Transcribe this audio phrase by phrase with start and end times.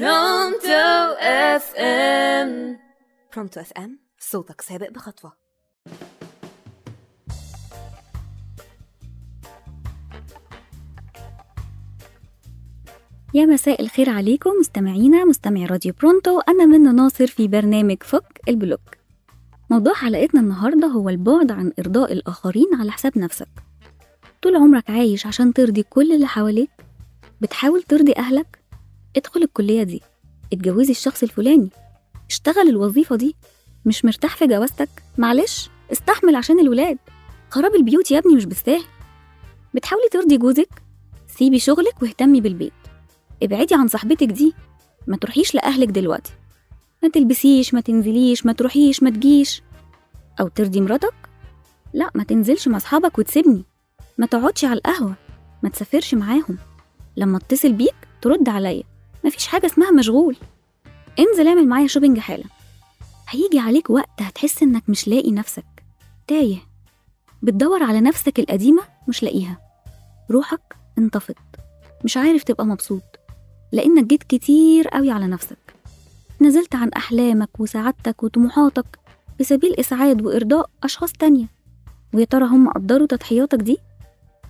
[0.00, 2.78] Pronto FM
[3.34, 5.32] Pronto FM صوتك سابق بخطوة.
[13.34, 16.40] يا مساء الخير عليكم مستمعينا مستمعي راديو Pronto.
[16.40, 18.96] أنا منى ناصر في برنامج فك ال block.
[19.70, 23.48] موضوع حلقتنا النهاردة هو البعد عن إرضاء الآخرين على حساب نفسك.
[24.42, 26.70] طول عمرك عايش عشان ترضي كل اللي حواليك؟
[27.40, 28.63] بتحاول ترضي أهلك؟
[29.16, 30.02] ادخل الكلية دي
[30.52, 31.68] اتجوزي الشخص الفلاني
[32.30, 33.36] اشتغل الوظيفة دي
[33.86, 36.98] مش مرتاح في جوازتك؟ معلش استحمل عشان الولاد.
[37.50, 38.84] خراب البيوت يا ابني مش بالساهل
[39.74, 40.82] بتحاولي ترضي جوزك؟
[41.26, 42.72] سيبي شغلك واهتمي بالبيت.
[43.42, 44.54] ابعدي عن صاحبتك دي.
[45.06, 46.32] ما تروحيش لأهلك دلوقتي.
[47.02, 49.62] ما تلبسيش ما تنزليش ما تروحيش ما تجيش.
[50.40, 51.14] أو ترضي مراتك؟
[51.94, 53.64] لا ما تنزلش مع أصحابك وتسيبني.
[54.18, 55.14] ما تقعدش على القهوة.
[55.62, 56.58] ما تسافرش معاهم.
[57.16, 58.82] لما اتصل بيك ترد عليا.
[59.24, 60.36] مفيش حاجة اسمها مشغول.
[61.18, 62.44] انزل اعمل معايا شوبينج حالا.
[63.28, 65.64] هيجي عليك وقت هتحس انك مش لاقي نفسك.
[66.26, 66.58] تايه.
[67.42, 69.58] بتدور على نفسك القديمة مش لاقيها.
[70.30, 71.36] روحك انطفت.
[72.04, 73.02] مش عارف تبقى مبسوط.
[73.72, 75.74] لأنك جيت كتير قوي على نفسك.
[76.40, 78.98] نزلت عن أحلامك وسعادتك وطموحاتك
[79.40, 81.46] بسبيل إسعاد وإرضاء أشخاص تانية.
[82.14, 83.78] ويا ترى هم قدروا تضحياتك دي؟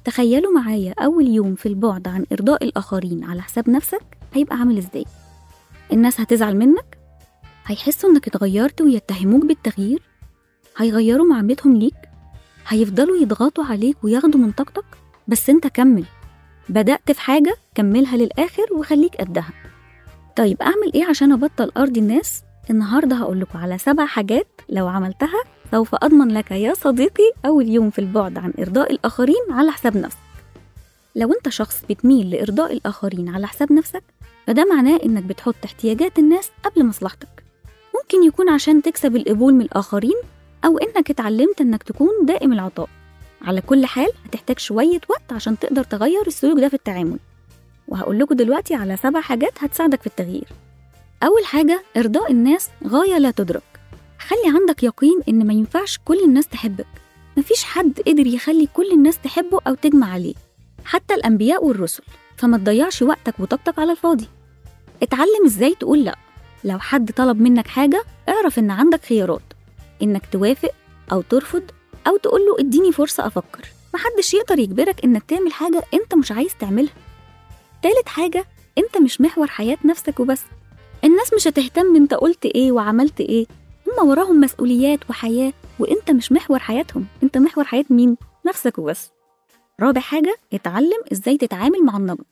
[0.05, 4.03] تخيلوا معايا أول يوم في البعد عن إرضاء الآخرين على حساب نفسك؟
[4.35, 5.05] هيبقى عامل إزاي؟
[5.93, 6.99] الناس هتزعل منك؟
[7.67, 10.03] هيحسوا إنك اتغيرت ويتهموك بالتغيير؟
[10.77, 11.95] هيغيروا معاملتهم ليك؟
[12.69, 14.85] هيفضلوا يضغطوا عليك وياخدوا من طاقتك؟
[15.29, 16.05] بس أنت كمل
[16.69, 19.49] بدأت في حاجة كملها للآخر وخليك قدها
[20.37, 25.43] طيب أعمل إيه عشان أبطل أرضي الناس؟ النهاردة هقول لكم على سبع حاجات لو عملتها
[25.71, 30.19] سوف أضمن لك يا صديقي أول يوم في البعد عن إرضاء الآخرين على حساب نفسك
[31.17, 34.03] لو أنت شخص بتميل لإرضاء الآخرين على حساب نفسك
[34.47, 37.45] فده معناه إنك بتحط احتياجات الناس قبل مصلحتك.
[37.95, 40.17] ممكن يكون عشان تكسب القبول من الآخرين
[40.65, 42.89] أو إنك اتعلمت إنك تكون دائم العطاء.
[43.43, 47.19] على كل حال هتحتاج شوية وقت عشان تقدر تغير السلوك ده في التعامل.
[47.89, 50.49] وهقول لكم دلوقتي على سبع حاجات هتساعدك في التغيير.
[51.23, 53.63] أول حاجة إرضاء الناس غاية لا تدرك.
[54.19, 56.87] خلي عندك يقين إن ما ينفعش كل الناس تحبك.
[57.37, 60.35] مفيش حد قدر يخلي كل الناس تحبه أو تجمع عليه.
[60.85, 62.03] حتى الأنبياء والرسل
[62.37, 64.29] فما تضيعش وقتك وطاقتك على الفاضي.
[65.03, 66.19] اتعلم إزاي تقول لأ.
[66.65, 69.43] لو حد طلب منك حاجة اعرف إن عندك خيارات.
[70.03, 70.71] إنك توافق
[71.13, 71.63] أو ترفض
[72.07, 73.69] أو تقول له إديني فرصة أفكر.
[73.95, 76.95] محدش يقدر يجبرك إنك تعمل حاجة أنت مش عايز تعملها.
[77.83, 78.45] تالت حاجة
[78.79, 80.41] أنت مش محور حياة نفسك وبس.
[81.05, 83.47] الناس مش هتهتم أنت قلت إيه وعملت إيه.
[83.87, 87.07] هما وراهم مسؤوليات وحياة وأنت مش محور حياتهم.
[87.23, 89.11] أنت محور حياة مين؟ نفسك وبس.
[89.81, 92.25] رابع حاجة اتعلم إزاي تتعامل مع النقد.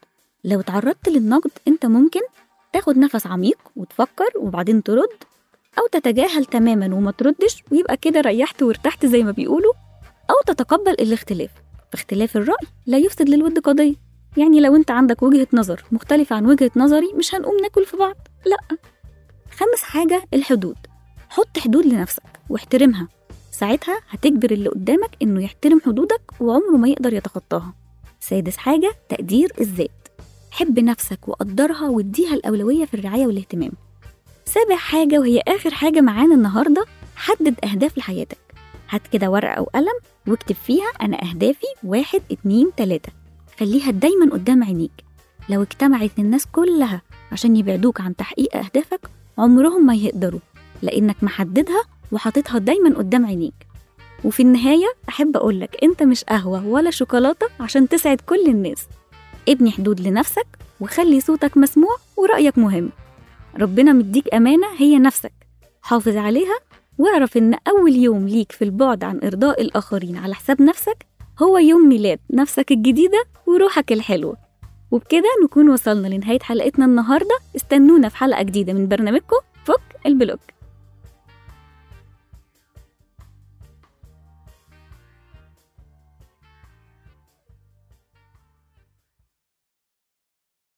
[0.44, 2.20] لو تعرضت للنقد أنت ممكن
[2.72, 5.08] تاخد نفس عميق وتفكر وبعدين ترد
[5.78, 9.72] أو تتجاهل تماما وما تردش ويبقى كده ريحت وارتحت زي ما بيقولوا
[10.30, 11.50] أو تتقبل الاختلاف.
[11.92, 13.94] فاختلاف الرأي لا يفسد للود قضية.
[14.36, 18.16] يعني لو أنت عندك وجهة نظر مختلفة عن وجهة نظري مش هنقوم ناكل في بعض.
[18.46, 18.76] لأ.
[19.50, 20.76] خامس حاجة الحدود.
[21.28, 23.08] حط حدود لنفسك واحترمها.
[23.52, 27.74] ساعتها هتجبر اللي قدامك إنه يحترم حدودك وعمره ما يقدر يتخطاها.
[28.20, 30.08] سادس حاجة تقدير الذات.
[30.50, 33.72] حب نفسك وقدرها واديها الأولوية في الرعاية والاهتمام.
[34.44, 36.84] سابع حاجة وهي آخر حاجة معانا النهاردة
[37.16, 38.38] حدد أهداف لحياتك.
[38.90, 43.12] هات كده ورقة أو قلم واكتب فيها أنا أهدافي واحد اتنين تلاتة.
[43.60, 45.04] خليها دايما قدام عينيك.
[45.48, 47.02] لو اجتمعت الناس كلها
[47.32, 49.00] عشان يبعدوك عن تحقيق أهدافك
[49.38, 50.40] عمرهم ما يقدروا
[50.82, 53.54] لأنك محددها وحاططها دايما قدام عينيك.
[54.24, 58.86] وفي النهاية أحب أقولك أنت مش قهوة ولا شوكولاتة عشان تسعد كل الناس.
[59.48, 60.46] ابني حدود لنفسك
[60.80, 62.90] وخلي صوتك مسموع ورأيك مهم.
[63.60, 65.32] ربنا مديك أمانة هي نفسك.
[65.82, 66.58] حافظ عليها
[66.98, 71.06] واعرف إن أول يوم ليك في البعد عن إرضاء الآخرين على حساب نفسك
[71.42, 74.36] هو يوم ميلاد نفسك الجديدة وروحك الحلوة.
[74.90, 77.38] وبكده نكون وصلنا لنهاية حلقتنا النهاردة.
[77.56, 80.40] استنونا في حلقة جديدة من برنامجكم فك البلوك.